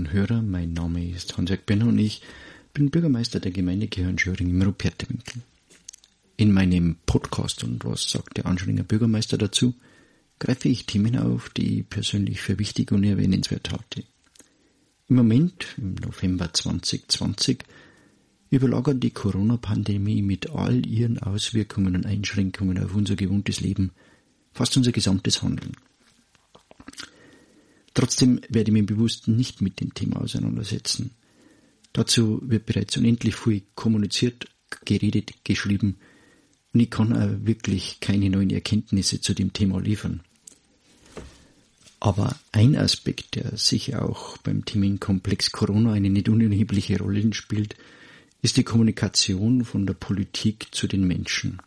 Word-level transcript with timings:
Lieben 0.00 0.12
Hörer, 0.12 0.40
mein 0.40 0.72
Name 0.72 1.10
ist 1.10 1.36
Hans-Jörg 1.36 1.66
Benner 1.66 1.86
und 1.86 1.98
ich 1.98 2.22
bin 2.72 2.90
Bürgermeister 2.90 3.38
der 3.38 3.50
Gemeinde 3.50 3.86
Kirchenschöring 3.86 4.48
im 4.48 4.62
Rupertewinkel. 4.62 5.42
In 6.38 6.54
meinem 6.54 6.96
Podcast 7.04 7.64
und 7.64 7.84
was 7.84 8.10
sagt 8.10 8.38
der 8.38 8.46
Anschöringer 8.46 8.82
Bürgermeister 8.82 9.36
dazu, 9.36 9.74
greife 10.38 10.70
ich 10.70 10.86
Themen 10.86 11.18
auf, 11.18 11.50
die 11.50 11.80
ich 11.80 11.88
persönlich 11.90 12.40
für 12.40 12.58
wichtig 12.58 12.92
und 12.92 13.04
erwähnenswert 13.04 13.72
halte. 13.72 14.04
Im 15.10 15.16
Moment, 15.16 15.66
im 15.76 15.96
November 15.96 16.50
2020, 16.50 17.58
überlagert 18.48 19.02
die 19.02 19.10
Corona-Pandemie 19.10 20.22
mit 20.22 20.48
all 20.48 20.86
ihren 20.86 21.18
Auswirkungen 21.18 21.94
und 21.94 22.06
Einschränkungen 22.06 22.82
auf 22.82 22.94
unser 22.94 23.16
gewohntes 23.16 23.60
Leben 23.60 23.90
fast 24.54 24.78
unser 24.78 24.92
gesamtes 24.92 25.42
Handeln. 25.42 25.76
Trotzdem 28.10 28.40
werde 28.48 28.70
ich 28.70 28.72
mich 28.72 28.86
bewusst 28.86 29.28
nicht 29.28 29.62
mit 29.62 29.80
dem 29.80 29.94
Thema 29.94 30.20
auseinandersetzen. 30.20 31.12
Dazu 31.92 32.40
wird 32.42 32.66
bereits 32.66 32.96
unendlich 32.96 33.36
viel 33.36 33.62
kommuniziert, 33.76 34.48
geredet, 34.84 35.44
geschrieben 35.44 35.96
und 36.74 36.80
ich 36.80 36.90
kann 36.90 37.12
auch 37.12 37.46
wirklich 37.46 38.00
keine 38.00 38.28
neuen 38.28 38.50
Erkenntnisse 38.50 39.20
zu 39.20 39.32
dem 39.32 39.52
Thema 39.52 39.80
liefern. 39.80 40.22
Aber 42.00 42.34
ein 42.50 42.74
Aspekt, 42.74 43.36
der 43.36 43.56
sicher 43.56 44.04
auch 44.04 44.38
beim 44.38 44.64
Themenkomplex 44.64 45.52
Corona 45.52 45.92
eine 45.92 46.10
nicht 46.10 46.28
unerhebliche 46.28 46.98
Rolle 46.98 47.32
spielt, 47.32 47.76
ist 48.42 48.56
die 48.56 48.64
Kommunikation 48.64 49.64
von 49.64 49.86
der 49.86 49.94
Politik 49.94 50.66
zu 50.72 50.88
den 50.88 51.06
Menschen. 51.06 51.60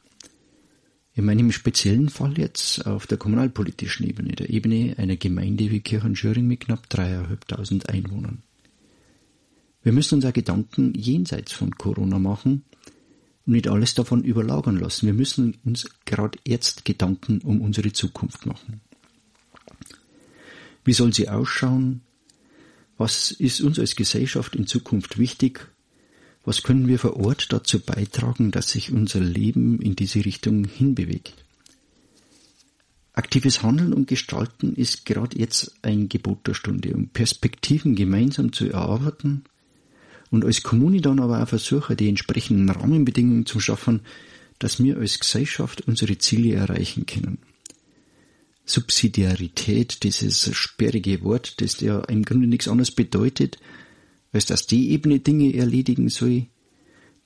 In 1.16 1.25
meinem 1.25 1.52
speziellen 1.52 2.09
Fall 2.09 2.39
jetzt 2.39 2.88
auf 2.88 3.06
der 3.06 3.19
kommunalpolitischen 3.19 4.08
Ebene, 4.08 4.31
der 4.31 4.50
Ebene 4.50 4.95
einer 4.97 5.16
Gemeinde 5.16 5.69
wie 5.69 5.80
Kirchenschöring 5.80 6.47
mit 6.47 6.61
knapp 6.61 6.89
dreieinhalbtausend 6.89 7.88
Einwohnern. 7.89 8.42
Wir 9.84 9.91
müssen 9.91 10.16
uns 10.23 10.34
Gedanken 10.34 10.94
jenseits 10.95 11.52
von 11.52 11.75
Corona 11.75 12.17
machen 12.17 12.64
und 13.45 13.53
nicht 13.53 13.67
alles 13.67 13.94
davon 13.94 14.23
überlagern 14.23 14.78
lassen. 14.78 15.06
Wir 15.06 15.14
müssen 15.14 15.58
uns 15.64 15.88
gerade 16.06 16.39
jetzt 16.47 16.84
Gedanken 16.84 17.41
um 17.41 17.61
unsere 17.61 17.91
Zukunft 17.91 18.47
machen. 18.47 18.81
Wie 20.84 20.94
soll 20.94 21.14
sie 21.14 21.30
ausschauen? 21.30 22.02
Was 22.97 23.31
ist 23.31 23.61
uns 23.61 23.78
als 23.78 23.95
Gesellschaft 23.95 24.56
in 24.56 24.66
Zukunft 24.66 25.19
wichtig? 25.19 25.73
Was 26.46 26.64
können 26.64 26.88
wir 26.88 27.00
vor 27.00 27.18
Ort 27.18 27.54
dazu 27.54 27.80
beitragen, 27.80 28.52
dass 28.52 28.72
sich 28.72 28.92
unser 28.92 29.22
Leben 29.22 29.80
in 29.80 29.96
diese 29.96 30.26
Richtung 30.26 30.66
hinbewegt? 30.66 31.34
Aktives 33.14 33.62
Handeln 33.62 33.94
und 33.94 34.08
Gestalten 34.08 34.74
ist 34.76 35.06
gerade 35.06 35.38
jetzt 35.38 35.76
ein 35.84 36.10
Gebot 36.10 36.48
der 36.48 36.56
Stunde, 36.56 36.94
um 36.94 37.10
Perspektiven 37.10 37.96
gemeinsam 37.96 38.52
zu 38.52 38.66
erarbeiten 38.66 39.44
und 40.32 40.44
als 40.44 40.64
Kommune 40.64 41.00
dann 41.00 41.20
aber 41.20 41.44
auch 41.44 41.48
versuchen, 41.48 41.96
die 41.96 42.10
entsprechenden 42.10 42.70
Rahmenbedingungen 42.70 43.46
zu 43.46 43.60
schaffen, 43.60 44.02
dass 44.58 44.82
wir 44.84 44.98
als 44.98 45.20
Gesellschaft 45.20 45.82
unsere 45.88 46.18
Ziele 46.18 46.56
erreichen 46.56 47.06
können. 47.06 47.38
Subsidiarität, 48.66 50.04
dieses 50.04 50.50
sperrige 50.56 51.22
Wort, 51.24 51.62
das 51.62 51.80
ja 51.82 52.00
im 52.06 52.24
Grunde 52.24 52.48
nichts 52.48 52.68
anderes 52.68 52.92
bedeutet, 52.92 53.59
als 54.34 54.46
dass 54.46 54.68
die 54.68 54.92
Ebene 54.92 55.20
Dinge 55.20 55.54
erledigen 55.56 56.10
soll, 56.10 56.48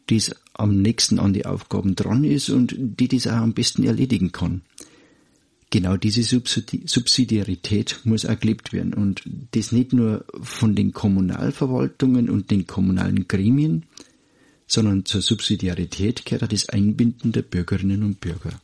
die 0.09 0.18
es 0.18 0.35
am 0.53 0.81
nächsten 0.81 1.19
an 1.19 1.34
die 1.34 1.45
Aufgaben 1.45 1.95
dran 1.95 2.23
ist 2.23 2.50
und 2.50 2.75
die 2.78 3.07
das 3.07 3.28
auch 3.28 3.38
am 3.38 3.53
besten 3.53 3.84
erledigen 3.84 4.31
kann. 4.31 4.62
Genau 5.69 5.97
diese 5.97 6.23
Subsidiarität 6.23 8.00
muss 8.06 8.25
gelebt 8.40 8.72
werden 8.72 8.94
und 8.94 9.23
das 9.51 9.73
nicht 9.73 9.91
nur 9.91 10.23
von 10.41 10.75
den 10.75 10.94
Kommunalverwaltungen 10.94 12.29
und 12.29 12.51
den 12.51 12.68
kommunalen 12.68 13.28
Gremien, 13.28 13.85
sondern 14.66 15.03
zur 15.03 15.22
Subsidiarität 15.22 16.25
gehört 16.25 16.44
auch 16.44 16.47
das 16.47 16.69
Einbinden 16.69 17.34
der 17.34 17.41
Bürgerinnen 17.41 18.03
und 18.03 18.22
Bürger. 18.22 18.62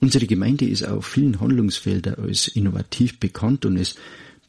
Unsere 0.00 0.26
Gemeinde 0.26 0.64
ist 0.66 0.82
auf 0.86 1.06
vielen 1.06 1.40
Handlungsfeldern 1.40 2.14
als 2.14 2.48
innovativ 2.48 3.20
bekannt 3.20 3.66
und 3.66 3.76
es 3.76 3.96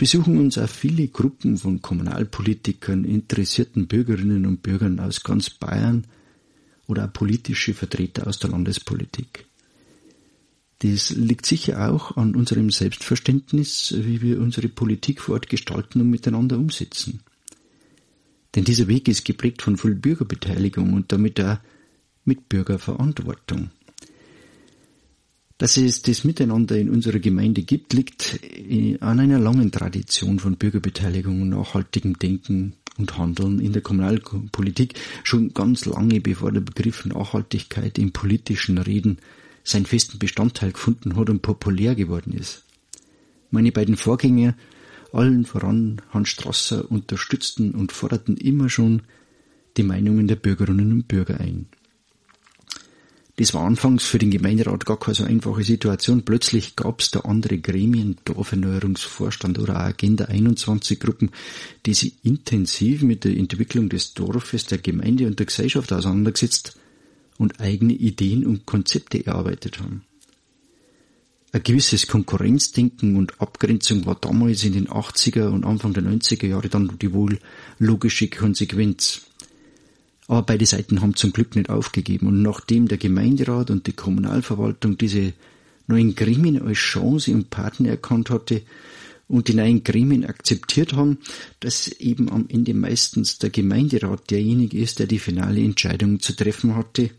besuchen 0.01 0.39
uns 0.39 0.57
auch 0.57 0.67
viele 0.67 1.07
Gruppen 1.09 1.57
von 1.57 1.84
Kommunalpolitikern, 1.84 3.06
interessierten 3.06 3.85
Bürgerinnen 3.85 4.47
und 4.47 4.63
Bürgern 4.63 5.00
aus 5.00 5.22
ganz 5.22 5.51
Bayern 5.51 6.07
oder 6.88 7.06
auch 7.06 7.13
politische 7.13 7.75
Vertreter 7.75 8.25
aus 8.25 8.40
der 8.40 8.50
Landespolitik. 8.50 9.45
Das 10.79 11.11
liegt 11.11 11.45
sicher 11.45 11.88
auch 11.88 12.17
an 12.17 12.34
unserem 12.34 12.72
Selbstverständnis, 12.72 13.94
wie 13.95 14.23
wir 14.23 14.41
unsere 14.41 14.69
Politik 14.69 15.22
vor 15.22 15.35
Ort 15.35 15.50
gestalten 15.50 16.01
und 16.01 16.09
miteinander 16.09 16.57
umsetzen. 16.57 17.19
Denn 18.56 18.63
dieser 18.63 18.88
Weg 18.88 19.07
ist 19.07 19.23
geprägt 19.23 19.61
von 19.61 19.78
viel 19.78 19.94
Bürgerbeteiligung 19.94 20.94
und 20.94 21.11
damit 21.11 21.40
auch 21.40 21.59
mit 22.25 22.50
Bürgerverantwortung. 22.50 23.69
Dass 25.61 25.77
es 25.77 26.01
das 26.01 26.23
Miteinander 26.23 26.75
in 26.75 26.89
unserer 26.89 27.19
Gemeinde 27.19 27.61
gibt, 27.61 27.94
liegt 27.94 28.39
an 28.99 29.19
einer 29.19 29.38
langen 29.38 29.72
Tradition 29.72 30.39
von 30.39 30.57
Bürgerbeteiligung 30.57 31.44
und 31.44 31.49
nachhaltigem 31.49 32.17
Denken 32.17 32.73
und 32.97 33.16
Handeln 33.19 33.59
in 33.59 33.72
der 33.72 33.83
Kommunalpolitik, 33.83 34.95
schon 35.23 35.53
ganz 35.53 35.85
lange 35.85 36.19
bevor 36.19 36.51
der 36.51 36.61
Begriff 36.61 37.05
Nachhaltigkeit 37.05 37.99
im 37.99 38.11
politischen 38.11 38.79
Reden 38.79 39.19
seinen 39.63 39.85
festen 39.85 40.17
Bestandteil 40.17 40.72
gefunden 40.72 41.16
hat 41.16 41.29
und 41.29 41.44
populär 41.44 41.93
geworden 41.93 42.33
ist. 42.33 42.63
Meine 43.51 43.72
beiden 43.72 43.97
Vorgänger, 43.97 44.55
allen 45.13 45.45
voran 45.45 46.01
Hans 46.09 46.29
Strasser, 46.29 46.89
unterstützten 46.89 47.75
und 47.75 47.91
forderten 47.91 48.35
immer 48.35 48.67
schon 48.67 49.03
die 49.78 49.83
Meinungen 49.83 50.28
der 50.28 50.38
Bürgerinnen 50.38 50.91
und 50.91 51.07
Bürger 51.07 51.39
ein. 51.39 51.67
Das 53.38 53.53
war 53.53 53.64
anfangs 53.64 54.03
für 54.03 54.19
den 54.19 54.30
Gemeinderat 54.30 54.86
gar 54.86 55.00
keine 55.00 55.16
so 55.16 55.24
einfache 55.24 55.64
Situation. 55.64 56.24
Plötzlich 56.24 56.75
gab 56.75 57.00
es 57.00 57.12
da 57.12 57.22
andere 57.22 57.58
Gremien, 57.58 58.18
Dorferneuerungsvorstand 58.25 59.58
oder 59.58 59.80
Agenda 59.80 60.25
21 60.25 61.00
Gruppen, 61.00 61.31
die 61.86 61.94
sich 61.94 62.24
intensiv 62.24 63.03
mit 63.03 63.24
der 63.24 63.36
Entwicklung 63.36 63.90
des 63.90 64.14
Dorfes, 64.14 64.66
der 64.66 64.80
Gemeinde 64.80 65.28
und 65.28 65.40
der 65.40 65.46
Gesellschaft 65.46 65.94
auseinandergesetzt 65.94 66.78
und 67.38 67.59
eigene 67.59 67.94
Ideen 67.94 68.46
und 68.46 68.66
Konzepte 68.66 69.25
erarbeitet 69.25 69.80
haben. 69.80 70.03
Ein 71.53 71.64
gewisses 71.64 72.08
Konkurrenzdenken 72.08 73.18
und 73.18 73.41
Abgrenzung 73.41 74.06
war 74.06 74.16
damals 74.16 74.64
in 74.64 74.74
den 74.74 74.88
80er 74.88 75.50
und 75.50 75.66
Anfang 75.66 75.94
der 75.94 76.03
90er 76.03 76.47
Jahre 76.47 76.70
dann 76.70 76.97
die 77.02 77.12
wohl 77.12 77.40
logische 77.78 78.30
Konsequenz. 78.30 79.24
Aber 80.31 80.44
beide 80.44 80.66
Seiten 80.66 81.02
haben 81.02 81.18
zum 81.18 81.34
Glück 81.34 81.58
nicht 81.58 81.69
aufgegeben. 81.69 82.28
Und 82.28 82.42
nachdem 82.42 82.88
der 82.88 82.97
Gemeinderat 82.97 83.69
und 83.69 83.86
die 83.86 83.92
Kommunalverwaltung 83.92 84.97
diese 84.97 85.34
neuen 85.88 86.16
Gremien 86.16 86.62
als 86.62 86.78
Chance 86.78 87.34
und 87.34 87.50
Partner 87.50 87.90
erkannt 87.90 88.30
hatte 88.30 88.62
und 89.28 89.50
die 89.50 89.53
neuen 89.53 89.84
Gremien 89.84 90.24
akzeptiert 90.25 90.94
haben, 90.94 91.18
dass 91.59 91.90
eben 91.90 92.31
am 92.31 92.46
Ende 92.47 92.74
meistens 92.74 93.40
der 93.40 93.50
Gemeinderat 93.50 94.31
derjenige 94.31 94.78
ist, 94.78 95.00
der 95.00 95.08
die 95.08 95.20
finale 95.20 95.62
Entscheidung 95.62 96.22
zu 96.22 96.34
treffen 96.34 96.76
hatte, 96.76 97.09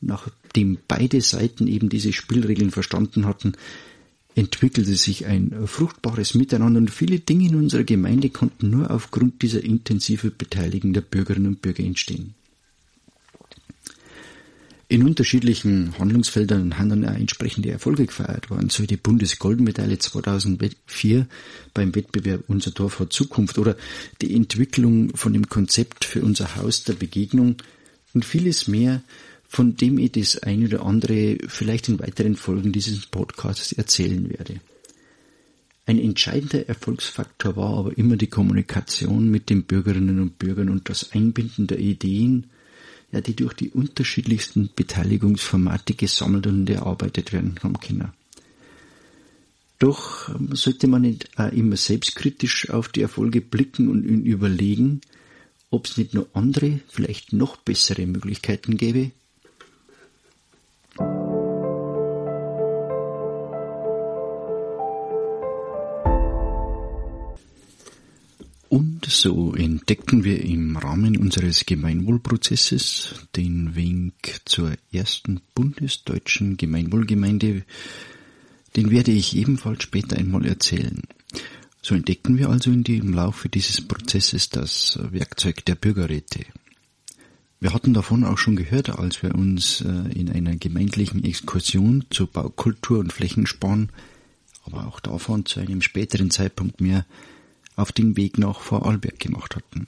nachdem 0.00 0.78
beide 0.88 1.20
Seiten 1.20 1.66
eben 1.66 1.90
diese 1.90 2.14
Spielregeln 2.14 2.70
verstanden 2.70 3.26
hatten, 3.26 3.52
entwickelte 4.36 4.96
sich 4.96 5.26
ein 5.26 5.54
fruchtbares 5.66 6.34
Miteinander 6.34 6.80
und 6.80 6.90
viele 6.90 7.18
Dinge 7.18 7.48
in 7.48 7.56
unserer 7.56 7.84
Gemeinde 7.84 8.30
konnten 8.30 8.70
nur 8.70 8.90
aufgrund 8.90 9.42
dieser 9.42 9.62
intensiven 9.62 10.32
Beteiligung 10.38 10.94
der 10.94 11.02
Bürgerinnen 11.02 11.48
und 11.48 11.60
Bürger 11.60 11.84
entstehen. 11.84 12.37
In 14.90 15.04
unterschiedlichen 15.04 15.98
Handlungsfeldern 15.98 16.78
haben 16.78 16.88
dann 16.88 17.04
auch 17.04 17.14
entsprechende 17.14 17.70
Erfolge 17.70 18.06
gefeiert 18.06 18.48
worden, 18.48 18.70
so 18.70 18.86
die 18.86 18.96
Bundesgoldmedaille 18.96 19.98
2004 19.98 21.26
beim 21.74 21.94
Wettbewerb 21.94 22.44
Unser 22.48 22.70
Dorf 22.70 22.98
hat 22.98 23.12
Zukunft 23.12 23.58
oder 23.58 23.76
die 24.22 24.34
Entwicklung 24.34 25.14
von 25.14 25.34
dem 25.34 25.50
Konzept 25.50 26.06
für 26.06 26.22
unser 26.22 26.56
Haus 26.56 26.84
der 26.84 26.94
Begegnung 26.94 27.56
und 28.14 28.24
vieles 28.24 28.66
mehr, 28.66 29.02
von 29.46 29.76
dem 29.76 29.98
ich 29.98 30.12
das 30.12 30.38
eine 30.38 30.64
oder 30.64 30.86
andere 30.86 31.36
vielleicht 31.48 31.90
in 31.90 31.98
weiteren 31.98 32.36
Folgen 32.36 32.72
dieses 32.72 33.04
Podcasts 33.04 33.72
erzählen 33.72 34.30
werde. 34.30 34.60
Ein 35.84 35.98
entscheidender 35.98 36.66
Erfolgsfaktor 36.66 37.56
war 37.56 37.76
aber 37.76 37.98
immer 37.98 38.16
die 38.16 38.26
Kommunikation 38.26 39.30
mit 39.30 39.50
den 39.50 39.64
Bürgerinnen 39.64 40.20
und 40.20 40.38
Bürgern 40.38 40.70
und 40.70 40.88
das 40.88 41.12
Einbinden 41.12 41.66
der 41.66 41.78
Ideen, 41.78 42.46
ja, 43.12 43.20
die 43.20 43.34
durch 43.34 43.54
die 43.54 43.70
unterschiedlichsten 43.70 44.70
Beteiligungsformate 44.74 45.94
gesammelt 45.94 46.46
und 46.46 46.68
erarbeitet 46.68 47.32
werden 47.32 47.58
haben 47.62 47.80
können. 47.80 48.12
Doch 49.78 50.28
ähm, 50.28 50.54
sollte 50.54 50.88
man 50.88 51.02
nicht 51.02 51.38
auch 51.38 51.52
immer 51.52 51.76
selbstkritisch 51.76 52.70
auf 52.70 52.88
die 52.88 53.02
Erfolge 53.02 53.40
blicken 53.40 53.88
und 53.88 54.04
überlegen, 54.04 55.00
ob 55.70 55.86
es 55.86 55.96
nicht 55.96 56.14
noch 56.14 56.26
andere, 56.32 56.80
vielleicht 56.88 57.32
noch 57.32 57.56
bessere 57.56 58.06
Möglichkeiten 58.06 58.76
gäbe, 58.76 59.12
so 69.08 69.54
entdeckten 69.54 70.22
wir 70.22 70.44
im 70.44 70.76
Rahmen 70.76 71.16
unseres 71.16 71.64
Gemeinwohlprozesses 71.64 73.14
den 73.34 73.74
Wink 73.74 74.40
zur 74.44 74.72
ersten 74.92 75.40
bundesdeutschen 75.54 76.56
Gemeinwohlgemeinde, 76.56 77.64
den 78.76 78.90
werde 78.90 79.12
ich 79.12 79.34
ebenfalls 79.34 79.82
später 79.82 80.16
einmal 80.16 80.44
erzählen. 80.44 81.02
So 81.80 81.94
entdeckten 81.94 82.38
wir 82.38 82.50
also 82.50 82.70
in 82.70 82.84
dem 82.84 83.14
Laufe 83.14 83.48
dieses 83.48 83.80
Prozesses 83.80 84.50
das 84.50 84.98
Werkzeug 85.10 85.64
der 85.64 85.74
Bürgerräte. 85.74 86.44
Wir 87.60 87.72
hatten 87.72 87.94
davon 87.94 88.24
auch 88.24 88.38
schon 88.38 88.56
gehört, 88.56 88.90
als 88.90 89.22
wir 89.22 89.34
uns 89.34 89.80
äh, 89.80 90.12
in 90.12 90.30
einer 90.30 90.56
gemeindlichen 90.56 91.24
Exkursion 91.24 92.04
zur 92.10 92.28
Baukultur 92.28 92.98
und 92.98 93.12
Flächensparen, 93.12 93.90
aber 94.64 94.86
auch 94.86 95.00
davon 95.00 95.46
zu 95.46 95.60
einem 95.60 95.82
späteren 95.82 96.30
Zeitpunkt 96.30 96.80
mehr 96.80 97.06
auf 97.78 97.92
den 97.92 98.16
Weg 98.16 98.38
nach 98.38 98.60
Vorarlberg 98.60 99.18
gemacht 99.18 99.56
hatten. 99.56 99.86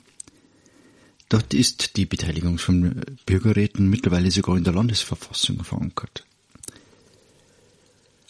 Dort 1.28 1.54
ist 1.54 1.96
die 1.96 2.06
Beteiligung 2.06 2.58
von 2.58 3.02
Bürgerräten 3.24 3.88
mittlerweile 3.88 4.30
sogar 4.30 4.56
in 4.56 4.64
der 4.64 4.72
Landesverfassung 4.72 5.62
verankert. 5.62 6.26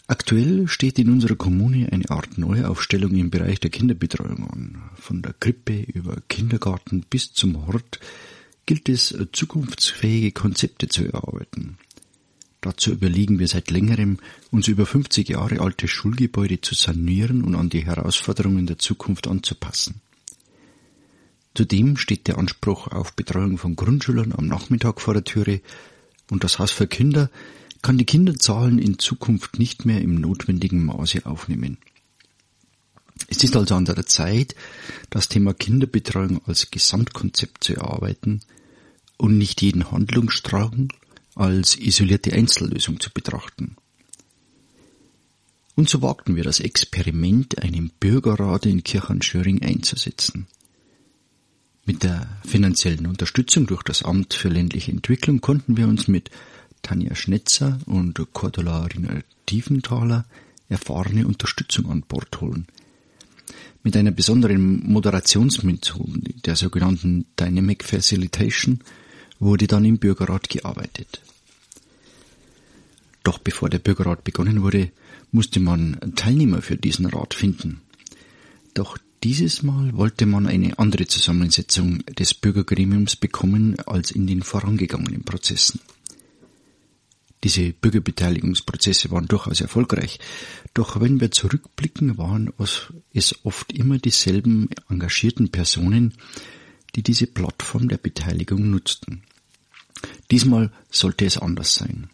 Aktuell 0.07 0.67
steht 0.67 0.99
in 0.99 1.09
unserer 1.09 1.35
Kommune 1.35 1.89
eine 1.91 2.09
Art 2.09 2.37
Neuaufstellung 2.37 3.15
im 3.15 3.29
Bereich 3.29 3.59
der 3.59 3.71
Kinderbetreuung 3.71 4.49
an. 4.49 4.83
Von 4.95 5.21
der 5.21 5.33
Krippe 5.33 5.81
über 5.81 6.17
Kindergarten 6.27 7.05
bis 7.09 7.33
zum 7.33 7.65
Hort 7.65 7.99
gilt 8.65 8.89
es, 8.89 9.17
zukunftsfähige 9.31 10.33
Konzepte 10.33 10.89
zu 10.89 11.05
erarbeiten. 11.05 11.77
Dazu 12.61 12.91
überlegen 12.91 13.39
wir 13.39 13.47
seit 13.47 13.71
längerem, 13.71 14.19
uns 14.51 14.67
über 14.67 14.85
50 14.85 15.29
Jahre 15.29 15.59
alte 15.59 15.87
Schulgebäude 15.87 16.61
zu 16.61 16.75
sanieren 16.75 17.43
und 17.43 17.55
an 17.55 17.69
die 17.69 17.83
Herausforderungen 17.83 18.67
der 18.67 18.77
Zukunft 18.77 19.27
anzupassen. 19.27 20.01
Zudem 21.55 21.97
steht 21.97 22.27
der 22.27 22.37
Anspruch 22.37 22.87
auf 22.87 23.13
Betreuung 23.13 23.57
von 23.57 23.75
Grundschülern 23.75 24.31
am 24.31 24.45
Nachmittag 24.45 25.01
vor 25.01 25.15
der 25.15 25.23
Türe 25.23 25.61
und 26.29 26.43
das 26.43 26.59
Haus 26.59 26.71
für 26.71 26.87
Kinder 26.87 27.31
kann 27.81 27.97
die 27.97 28.05
Kinderzahlen 28.05 28.77
in 28.77 28.99
Zukunft 28.99 29.57
nicht 29.57 29.85
mehr 29.85 29.99
im 29.99 30.15
notwendigen 30.15 30.85
Maße 30.85 31.25
aufnehmen. 31.25 31.77
Es 33.27 33.43
ist 33.43 33.55
also 33.55 33.75
an 33.75 33.85
der 33.85 34.05
Zeit, 34.05 34.55
das 35.09 35.29
Thema 35.29 35.53
Kinderbetreuung 35.53 36.41
als 36.45 36.69
Gesamtkonzept 36.69 37.63
zu 37.63 37.75
erarbeiten 37.75 38.41
und 39.17 39.37
nicht 39.37 39.61
jeden 39.61 39.91
Handlungsstrang 39.91 40.89
als 41.35 41.77
isolierte 41.77 42.33
Einzellösung 42.33 42.99
zu 42.99 43.09
betrachten. 43.11 43.75
Und 45.75 45.89
so 45.89 46.01
wagten 46.01 46.35
wir 46.35 46.43
das 46.43 46.59
Experiment, 46.59 47.61
einen 47.61 47.91
Bürgerrat 47.99 48.65
in 48.65 48.83
Kirchenschöring 48.83 49.61
einzusetzen. 49.63 50.47
Mit 51.85 52.03
der 52.03 52.27
finanziellen 52.45 53.07
Unterstützung 53.07 53.65
durch 53.65 53.83
das 53.83 54.03
Amt 54.03 54.33
für 54.33 54.49
ländliche 54.49 54.91
Entwicklung 54.91 55.41
konnten 55.41 55.77
wir 55.77 55.87
uns 55.87 56.07
mit 56.07 56.29
Tanja 56.81 57.15
Schnetzer 57.15 57.79
und 57.85 58.19
Cordula 58.33 58.85
Riner 58.85 59.23
Tiefenthaler 59.45 60.25
erfahrene 60.69 61.27
Unterstützung 61.27 61.89
an 61.89 62.03
Bord 62.07 62.39
holen. 62.41 62.67
Mit 63.83 63.97
einer 63.97 64.11
besonderen 64.11 64.83
Moderationsmethode, 64.87 66.33
der 66.45 66.55
sogenannten 66.55 67.25
Dynamic 67.39 67.83
Facilitation, 67.83 68.79
wurde 69.41 69.67
dann 69.67 69.83
im 69.83 69.97
Bürgerrat 69.97 70.47
gearbeitet. 70.49 71.21
Doch 73.23 73.39
bevor 73.39 73.69
der 73.69 73.79
Bürgerrat 73.79 74.23
begonnen 74.23 74.61
wurde, 74.61 74.91
musste 75.31 75.59
man 75.59 75.99
Teilnehmer 76.15 76.61
für 76.61 76.77
diesen 76.77 77.07
Rat 77.07 77.33
finden. 77.33 77.81
Doch 78.73 78.97
dieses 79.23 79.63
Mal 79.63 79.95
wollte 79.95 80.25
man 80.25 80.47
eine 80.47 80.79
andere 80.79 81.07
Zusammensetzung 81.07 81.99
des 82.05 82.33
Bürgergremiums 82.33 83.15
bekommen 83.15 83.79
als 83.81 84.11
in 84.11 84.27
den 84.27 84.41
vorangegangenen 84.41 85.23
Prozessen. 85.23 85.79
Diese 87.43 87.73
Bürgerbeteiligungsprozesse 87.73 89.09
waren 89.09 89.27
durchaus 89.27 89.61
erfolgreich, 89.61 90.19
doch 90.75 91.01
wenn 91.01 91.19
wir 91.19 91.31
zurückblicken, 91.31 92.19
waren 92.19 92.53
es 93.13 93.35
oft 93.43 93.73
immer 93.73 93.97
dieselben 93.97 94.69
engagierten 94.89 95.49
Personen, 95.49 96.13
die 96.95 97.01
diese 97.01 97.25
Plattform 97.25 97.89
der 97.89 97.97
Beteiligung 97.97 98.69
nutzten. 98.69 99.23
Diesmal 100.29 100.71
sollte 100.89 101.25
es 101.25 101.37
anders 101.37 101.75
sein. 101.75 102.09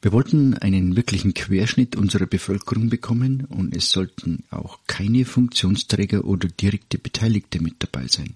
Wir 0.00 0.12
wollten 0.12 0.54
einen 0.54 0.94
wirklichen 0.94 1.34
Querschnitt 1.34 1.96
unserer 1.96 2.26
Bevölkerung 2.26 2.88
bekommen 2.88 3.46
und 3.46 3.76
es 3.76 3.90
sollten 3.90 4.44
auch 4.50 4.78
keine 4.86 5.24
Funktionsträger 5.24 6.24
oder 6.24 6.48
direkte 6.48 6.98
Beteiligte 6.98 7.60
mit 7.60 7.76
dabei 7.80 8.06
sein. 8.06 8.34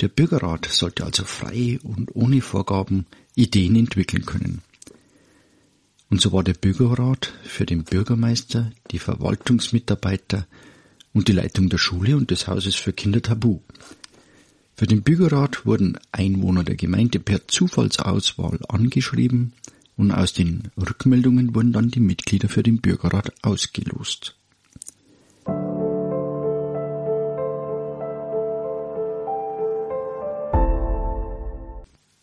Der 0.00 0.08
Bürgerrat 0.08 0.66
sollte 0.66 1.04
also 1.04 1.24
frei 1.24 1.78
und 1.82 2.14
ohne 2.14 2.42
Vorgaben 2.42 3.06
Ideen 3.34 3.76
entwickeln 3.76 4.26
können. 4.26 4.60
Und 6.10 6.20
so 6.20 6.32
war 6.32 6.44
der 6.44 6.54
Bürgerrat 6.54 7.32
für 7.42 7.64
den 7.64 7.84
Bürgermeister, 7.84 8.72
die 8.90 8.98
Verwaltungsmitarbeiter 8.98 10.46
und 11.14 11.28
die 11.28 11.32
Leitung 11.32 11.70
der 11.70 11.78
Schule 11.78 12.16
und 12.16 12.30
des 12.30 12.46
Hauses 12.46 12.74
für 12.74 12.92
Kinder 12.92 13.22
tabu. 13.22 13.60
Für 14.78 14.86
den 14.86 15.02
Bürgerrat 15.02 15.64
wurden 15.64 15.98
Einwohner 16.12 16.62
der 16.62 16.76
Gemeinde 16.76 17.18
per 17.18 17.48
Zufallsauswahl 17.48 18.58
angeschrieben 18.68 19.54
und 19.96 20.10
aus 20.10 20.34
den 20.34 20.64
Rückmeldungen 20.76 21.54
wurden 21.54 21.72
dann 21.72 21.90
die 21.90 22.00
Mitglieder 22.00 22.50
für 22.50 22.62
den 22.62 22.82
Bürgerrat 22.82 23.32
ausgelost. 23.40 24.36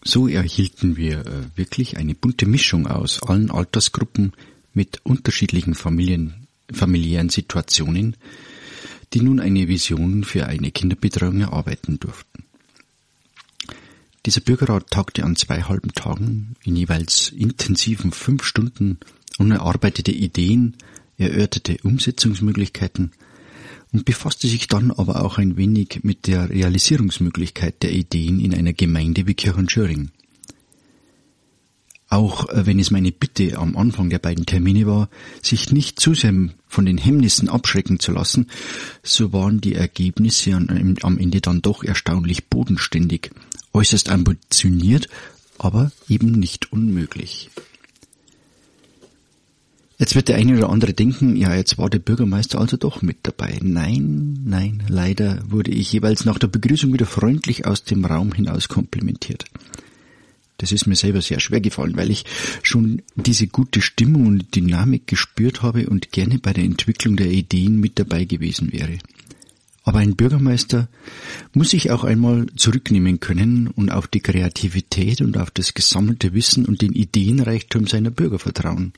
So 0.05 0.27
erhielten 0.27 0.95
wir 0.95 1.25
äh, 1.25 1.57
wirklich 1.57 1.97
eine 1.97 2.13
bunte 2.13 2.45
Mischung 2.45 2.85
aus 2.85 3.23
allen 3.23 3.49
Altersgruppen 3.49 4.33
mit 4.75 5.01
unterschiedlichen 5.03 5.73
Familien, 5.73 6.47
familiären 6.71 7.29
Situationen, 7.29 8.15
die 9.13 9.21
nun 9.21 9.39
eine 9.39 9.67
Vision 9.67 10.23
für 10.23 10.45
eine 10.45 10.69
Kinderbetreuung 10.69 11.41
erarbeiten 11.41 11.99
durften. 11.99 12.42
Dieser 14.25 14.39
Bürgerrat 14.39 14.89
tagte 14.89 15.23
an 15.25 15.35
zwei 15.35 15.63
halben 15.63 15.93
Tagen 15.93 16.55
in 16.63 16.77
jeweils 16.77 17.29
intensiven 17.29 18.13
fünf 18.13 18.45
Stunden 18.45 18.99
und 19.37 19.51
erarbeitete 19.51 20.13
Ideen, 20.13 20.77
erörterte 21.17 21.77
Umsetzungsmöglichkeiten 21.83 23.11
und 23.91 24.05
befasste 24.05 24.47
sich 24.47 24.67
dann 24.67 24.91
aber 24.91 25.23
auch 25.23 25.37
ein 25.37 25.57
wenig 25.57 25.99
mit 26.03 26.27
der 26.27 26.49
Realisierungsmöglichkeit 26.49 27.83
der 27.83 27.91
Ideen 27.91 28.39
in 28.39 28.53
einer 28.53 28.73
Gemeinde 28.73 29.27
wie 29.27 29.33
Kirchenschöring. 29.33 30.11
Auch 32.09 32.47
äh, 32.49 32.65
wenn 32.65 32.79
es 32.79 32.91
meine 32.91 33.11
Bitte 33.11 33.57
am 33.57 33.75
Anfang 33.75 34.09
der 34.09 34.19
beiden 34.19 34.45
Termine 34.45 34.85
war, 34.85 35.09
sich 35.41 35.71
nicht 35.71 35.99
zu 35.99 36.13
sehr 36.13 36.33
von 36.67 36.85
den 36.85 36.97
Hemmnissen 36.97 37.49
abschrecken 37.49 37.99
zu 37.99 38.11
lassen, 38.11 38.47
so 39.01 39.33
waren 39.33 39.61
die 39.61 39.75
Ergebnisse 39.75 40.53
am 40.53 41.17
Ende 41.17 41.41
dann 41.41 41.61
doch 41.61 41.83
erstaunlich 41.83 42.49
bodenständig, 42.49 43.31
äußerst 43.73 44.09
ambitioniert, 44.09 45.09
aber 45.57 45.91
eben 46.07 46.31
nicht 46.31 46.71
unmöglich. 46.71 47.49
Jetzt 49.99 50.15
wird 50.15 50.27
der 50.27 50.35
eine 50.35 50.57
oder 50.57 50.69
andere 50.69 50.93
denken, 50.93 51.35
ja, 51.35 51.55
jetzt 51.55 51.77
war 51.77 51.89
der 51.89 51.99
Bürgermeister 51.99 52.59
also 52.59 52.77
doch 52.77 53.01
mit 53.01 53.19
dabei. 53.23 53.59
Nein, 53.61 54.39
nein, 54.43 54.83
leider 54.89 55.39
wurde 55.49 55.71
ich 55.71 55.93
jeweils 55.93 56.25
nach 56.25 56.39
der 56.39 56.47
Begrüßung 56.47 56.91
wieder 56.91 57.05
freundlich 57.05 57.65
aus 57.65 57.83
dem 57.83 58.03
Raum 58.03 58.33
hinaus 58.33 58.67
komplimentiert. 58.67 59.45
Das 60.57 60.71
ist 60.71 60.87
mir 60.87 60.95
selber 60.95 61.21
sehr 61.21 61.39
schwer 61.39 61.61
gefallen, 61.61 61.95
weil 61.95 62.11
ich 62.11 62.25
schon 62.63 63.01
diese 63.15 63.47
gute 63.47 63.81
Stimmung 63.81 64.27
und 64.27 64.55
Dynamik 64.55 65.07
gespürt 65.07 65.61
habe 65.61 65.87
und 65.87 66.11
gerne 66.11 66.39
bei 66.39 66.53
der 66.53 66.63
Entwicklung 66.63 67.15
der 67.15 67.31
Ideen 67.31 67.79
mit 67.79 67.99
dabei 67.99 68.25
gewesen 68.25 68.71
wäre. 68.71 68.97
Aber 69.83 69.99
ein 69.99 70.15
Bürgermeister 70.15 70.87
muss 71.53 71.71
sich 71.71 71.91
auch 71.91 72.05
einmal 72.05 72.47
zurücknehmen 72.55 73.19
können 73.19 73.67
und 73.67 73.91
auf 73.91 74.07
die 74.07 74.21
Kreativität 74.21 75.21
und 75.21 75.37
auf 75.37 75.51
das 75.51 75.73
gesammelte 75.73 76.33
Wissen 76.33 76.65
und 76.65 76.81
den 76.81 76.93
Ideenreichtum 76.93 77.87
seiner 77.87 78.09
Bürger 78.09 78.39
vertrauen. 78.39 78.93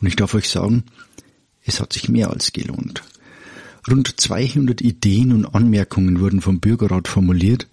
Und 0.00 0.08
ich 0.08 0.16
darf 0.16 0.34
euch 0.34 0.48
sagen, 0.48 0.82
es 1.64 1.80
hat 1.80 1.92
sich 1.92 2.08
mehr 2.08 2.30
als 2.30 2.52
gelohnt. 2.52 3.02
Rund 3.88 4.20
200 4.20 4.80
Ideen 4.80 5.32
und 5.32 5.46
Anmerkungen 5.46 6.20
wurden 6.20 6.40
vom 6.40 6.58
Bürgerrat 6.58 7.06
formuliert 7.06 7.68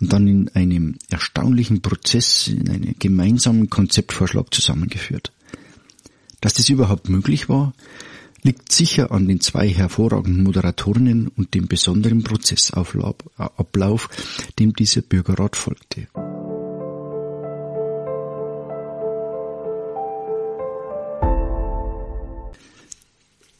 und 0.00 0.12
dann 0.12 0.26
in 0.26 0.48
einem 0.50 0.96
erstaunlichen 1.10 1.80
Prozess, 1.80 2.48
in 2.48 2.68
einem 2.68 2.94
gemeinsamen 2.98 3.70
Konzeptvorschlag 3.70 4.52
zusammengeführt. 4.52 5.32
Dass 6.40 6.54
das 6.54 6.68
überhaupt 6.68 7.08
möglich 7.08 7.48
war, 7.48 7.72
liegt 8.42 8.72
sicher 8.72 9.12
an 9.12 9.28
den 9.28 9.40
zwei 9.40 9.68
hervorragenden 9.68 10.42
Moderatorinnen 10.42 11.28
und 11.28 11.54
dem 11.54 11.68
besonderen 11.68 12.22
Prozessablauf, 12.22 14.08
dem 14.58 14.74
dieser 14.74 15.02
Bürgerrat 15.02 15.56
folgte. 15.56 16.08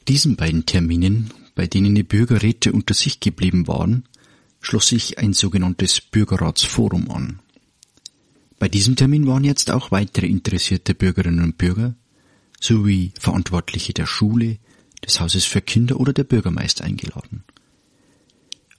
Diesen 0.09 0.37
beiden 0.37 0.67
Terminen 0.67 1.31
bei 1.55 1.67
denen 1.67 1.95
die 1.95 2.03
Bürgerräte 2.03 2.73
unter 2.73 2.95
sich 2.95 3.21
geblieben 3.21 3.67
waren, 3.69 4.05
schloss 4.61 4.89
sich 4.89 5.19
ein 5.19 5.33
sogenanntes 5.33 6.01
Bürgerratsforum 6.01 7.11
an. 7.11 7.41
Bei 8.59 8.69
diesem 8.69 8.97
Termin 8.97 9.27
waren 9.27 9.45
jetzt 9.45 9.71
auch 9.71 9.91
weitere 9.91 10.27
interessierte 10.27 10.95
Bürgerinnen 10.95 11.43
und 11.43 11.59
Bürger 11.59 11.95
sowie 12.61 13.13
Verantwortliche 13.19 13.93
der 13.93 14.07
Schule, 14.07 14.59
des 15.05 15.21
Hauses 15.21 15.45
für 15.45 15.61
Kinder 15.61 15.99
oder 15.99 16.13
der 16.13 16.25
Bürgermeister 16.25 16.85
eingeladen. 16.85 17.45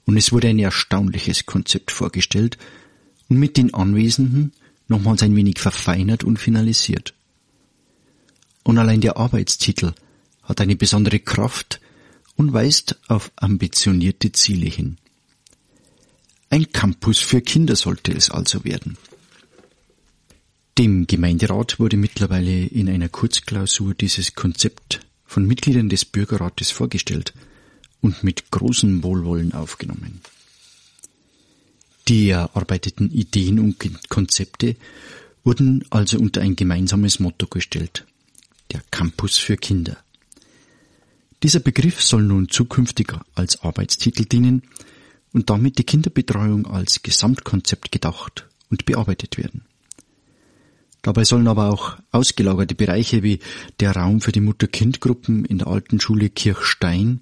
Und 0.06 0.18
es 0.18 0.32
wurde 0.32 0.50
ein 0.50 0.60
erstaunliches 0.60 1.46
Konzept 1.46 1.92
vorgestellt 1.92 2.58
und 3.30 3.38
mit 3.38 3.58
den 3.58 3.74
Anwesenden 3.74 4.54
nochmals 4.88 5.24
ein 5.24 5.36
wenig 5.36 5.60
verfeinert 5.60 6.24
und 6.24 6.38
finalisiert. 6.38 7.14
Und 8.64 8.78
allein 8.78 9.02
der 9.02 9.18
Arbeitstitel 9.18 9.94
hat 10.44 10.62
eine 10.62 10.76
besondere 10.76 11.20
Kraft 11.20 11.80
und 12.36 12.54
weist 12.54 13.00
auf 13.08 13.32
ambitionierte 13.36 14.32
Ziele 14.32 14.68
hin. 14.68 14.98
Ein 16.50 16.72
Campus 16.72 17.20
für 17.20 17.42
Kinder 17.42 17.76
sollte 17.76 18.14
es 18.14 18.30
also 18.30 18.64
werden. 18.64 18.98
Dem 20.78 21.08
Gemeinderat 21.08 21.80
wurde 21.80 21.98
mittlerweile 21.98 22.66
in 22.66 22.90
einer 22.90 23.10
Kurzklausur 23.10 23.94
dieses 23.94 24.36
Konzept 24.36 25.02
von 25.34 25.48
Mitgliedern 25.48 25.90
des 25.90 26.06
Bürgerrates 26.06 26.70
vorgestellt 26.70 27.34
und 28.02 28.24
mit 28.24 28.52
großem 28.52 29.02
Wohlwollen 29.02 29.52
aufgenommen. 29.54 30.22
Die 32.08 32.30
erarbeiteten 32.30 33.10
Ideen 33.10 33.58
und 33.60 34.10
Konzepte 34.10 34.76
wurden 35.44 35.86
also 35.90 36.20
unter 36.20 36.42
ein 36.42 36.56
gemeinsames 36.56 37.20
Motto 37.20 37.48
gestellt. 37.48 38.06
Der 38.72 38.84
Campus 38.92 39.40
für 39.40 39.58
Kinder. 39.58 39.98
Dieser 41.42 41.62
Begriff 41.62 42.00
soll 42.00 42.22
nun 42.22 42.48
zukünftig 42.50 43.12
als 43.34 43.60
Arbeitstitel 43.64 44.26
dienen 44.26 44.62
und 45.32 45.50
damit 45.50 45.80
die 45.80 45.84
Kinderbetreuung 45.84 46.68
als 46.68 47.02
Gesamtkonzept 47.02 47.92
gedacht 47.92 48.48
und 48.70 48.86
bearbeitet 48.86 49.40
werden. 49.40 49.66
Dabei 51.04 51.26
sollen 51.26 51.50
aber 51.50 51.70
auch 51.70 51.98
ausgelagerte 52.12 52.76
Bereiche 52.76 53.24
wie 53.24 53.40
der 53.82 53.92
Raum 53.92 54.22
für 54.22 54.32
die 54.32 54.40
Mutter-Kind-Gruppen 54.40 55.44
in 55.44 55.60
der 55.60 55.68
alten 55.68 56.00
Schule 56.00 56.30
Kirchstein 56.30 57.22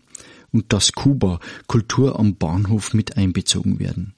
und 0.51 0.71
das 0.71 0.93
Kuba 0.93 1.39
Kultur 1.65 2.17
am 2.19 2.35
Bahnhof 2.35 2.93
mit 2.93 3.17
einbezogen 3.17 3.79
werden. 3.79 4.13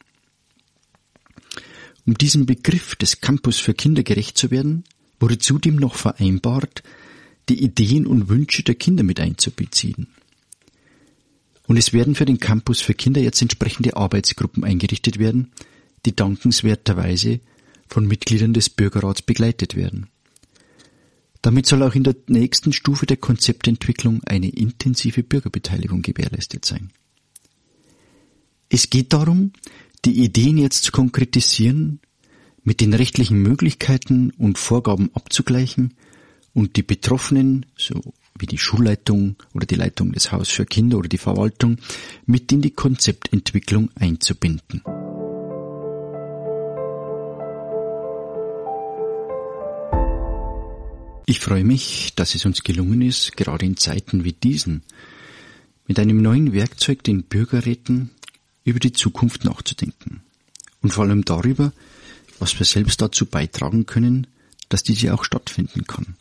Um 2.05 2.17
diesem 2.17 2.45
Begriff 2.45 2.95
des 2.97 3.21
Campus 3.21 3.57
für 3.57 3.73
Kinder 3.73 4.03
gerecht 4.03 4.37
zu 4.37 4.51
werden, 4.51 4.83
wurde 5.21 5.37
zudem 5.37 5.77
noch 5.77 5.95
vereinbart, 5.95 6.83
die 7.47 7.63
Ideen 7.63 8.05
und 8.05 8.27
Wünsche 8.27 8.63
der 8.63 8.75
Kinder 8.75 9.03
mit 9.03 9.21
einzubeziehen. 9.21 10.07
Und 11.67 11.77
es 11.77 11.93
werden 11.93 12.15
für 12.15 12.25
den 12.25 12.41
Campus 12.41 12.81
für 12.81 12.93
Kinder 12.93 13.21
jetzt 13.21 13.41
entsprechende 13.41 13.95
Arbeitsgruppen 13.95 14.65
eingerichtet 14.65 15.19
werden, 15.19 15.53
die 16.05 16.13
dankenswerterweise 16.13 17.39
von 17.87 18.07
Mitgliedern 18.07 18.53
des 18.53 18.69
Bürgerrats 18.69 19.21
begleitet 19.21 19.75
werden. 19.75 20.07
Damit 21.41 21.65
soll 21.65 21.83
auch 21.83 21.93
in 21.93 22.03
der 22.03 22.15
nächsten 22.27 22.71
Stufe 22.71 23.05
der 23.05 23.17
Konzeptentwicklung 23.17 24.21
eine 24.25 24.49
intensive 24.49 25.23
Bürgerbeteiligung 25.23 26.01
gewährleistet 26.01 26.63
sein. 26.63 26.91
Es 28.69 28.89
geht 28.89 29.13
darum, 29.13 29.51
die 30.05 30.23
Ideen 30.23 30.57
jetzt 30.57 30.83
zu 30.83 30.91
konkretisieren, 30.91 31.99
mit 32.63 32.79
den 32.81 32.93
rechtlichen 32.93 33.41
Möglichkeiten 33.41 34.31
und 34.37 34.57
Vorgaben 34.57 35.09
abzugleichen 35.13 35.95
und 36.53 36.77
die 36.77 36.83
Betroffenen, 36.83 37.65
so 37.77 38.01
wie 38.39 38.45
die 38.45 38.57
Schulleitung 38.57 39.35
oder 39.53 39.65
die 39.65 39.75
Leitung 39.75 40.13
des 40.13 40.31
Haus 40.31 40.49
für 40.49 40.65
Kinder 40.65 40.97
oder 40.97 41.09
die 41.09 41.17
Verwaltung, 41.17 41.77
mit 42.25 42.51
in 42.51 42.61
die 42.61 42.71
Konzeptentwicklung 42.71 43.91
einzubinden. 43.95 44.81
Ich 51.33 51.39
freue 51.39 51.63
mich, 51.63 52.13
dass 52.15 52.35
es 52.35 52.45
uns 52.45 52.61
gelungen 52.61 53.01
ist, 53.01 53.35
gerade 53.35 53.65
in 53.65 53.75
Zeiten 53.75 54.23
wie 54.23 54.33
diesen, 54.33 54.83
mit 55.87 55.97
einem 55.97 56.21
neuen 56.21 56.53
Werkzeug 56.53 57.03
den 57.03 57.23
Bürgerräten 57.23 58.11
über 58.63 58.77
die 58.77 58.91
Zukunft 58.91 59.43
nachzudenken. 59.43 60.21
Und 60.83 60.93
vor 60.93 61.05
allem 61.05 61.25
darüber, 61.25 61.73
was 62.37 62.59
wir 62.59 62.67
selbst 62.67 63.01
dazu 63.01 63.25
beitragen 63.25 63.87
können, 63.87 64.27
dass 64.69 64.83
diese 64.83 65.11
auch 65.11 65.23
stattfinden 65.23 65.87
kann. 65.87 66.17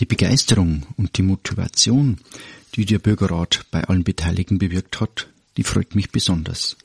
Die 0.00 0.06
Begeisterung 0.06 0.84
und 0.96 1.16
die 1.16 1.22
Motivation, 1.22 2.18
die 2.74 2.84
der 2.84 2.98
Bürgerrat 2.98 3.64
bei 3.70 3.84
allen 3.84 4.02
Beteiligten 4.02 4.58
bewirkt 4.58 5.00
hat, 5.00 5.28
die 5.56 5.62
freut 5.62 5.94
mich 5.94 6.10
besonders. 6.10 6.76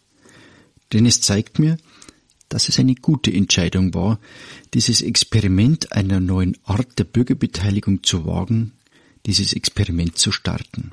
Denn 0.92 1.08
es 1.08 1.22
zeigt 1.22 1.58
mir, 1.58 1.80
dass 2.54 2.70
es 2.70 2.78
eine 2.78 2.94
gute 2.94 3.34
Entscheidung 3.34 3.96
war, 3.96 4.20
dieses 4.76 5.02
Experiment 5.02 5.92
einer 5.92 6.20
neuen 6.20 6.56
Art 6.64 7.00
der 7.00 7.04
Bürgerbeteiligung 7.04 8.04
zu 8.04 8.28
wagen, 8.28 8.74
dieses 9.26 9.54
Experiment 9.54 10.20
zu 10.20 10.32
starten. 10.32 10.92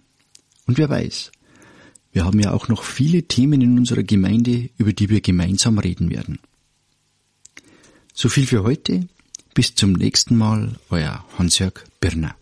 Und 0.66 0.78
wer 0.78 0.88
weiß, 0.88 1.32
wir 2.12 2.24
haben 2.24 2.40
ja 2.40 2.52
auch 2.52 2.68
noch 2.68 2.82
viele 2.82 3.24
Themen 3.24 3.60
in 3.60 3.78
unserer 3.78 4.02
Gemeinde, 4.02 4.70
über 4.78 4.94
die 4.94 5.10
wir 5.10 5.20
gemeinsam 5.20 5.78
reden 5.78 6.10
werden. 6.10 6.38
So 8.14 8.30
viel 8.30 8.46
für 8.46 8.62
heute. 8.62 9.06
Bis 9.52 9.74
zum 9.74 9.92
nächsten 9.92 10.36
Mal, 10.36 10.78
euer 10.88 11.24
Hans-Jörg 11.36 11.84
Birner. 12.00 12.39